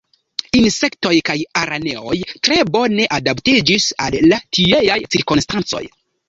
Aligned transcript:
Insektoj 0.59 1.11
kaj 1.27 1.35
araneoj 1.59 2.15
tre 2.47 2.57
bone 2.77 3.05
adaptiĝis 3.19 3.87
al 4.07 4.19
la 4.33 4.41
tieaj 4.59 4.97
cirkonstancoj. 5.17 5.85